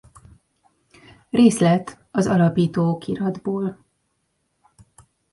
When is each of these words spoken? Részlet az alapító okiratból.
Részlet 1.29 1.97
az 2.11 2.27
alapító 2.27 2.89
okiratból. 2.89 3.79